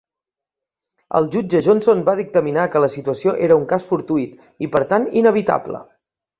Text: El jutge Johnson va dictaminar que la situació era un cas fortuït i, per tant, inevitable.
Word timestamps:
El 1.19 1.29
jutge 1.35 1.61
Johnson 1.67 2.01
va 2.07 2.15
dictaminar 2.21 2.65
que 2.77 2.83
la 2.85 2.91
situació 2.95 3.37
era 3.51 3.61
un 3.63 3.69
cas 3.75 3.89
fortuït 3.93 4.43
i, 4.67 4.73
per 4.77 4.85
tant, 4.95 5.09
inevitable. 5.25 5.87